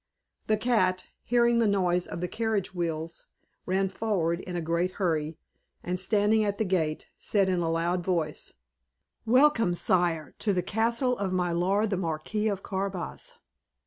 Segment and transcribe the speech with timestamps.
[0.47, 3.27] The cat, hearing the noise of the carriage wheels,
[3.67, 5.37] ran forward in a great hurry,
[5.83, 8.55] and standing at the gate, said in a loud voice,
[9.27, 13.35] "Welcome, sire, to the castle of my lord the Marquis of Carabas."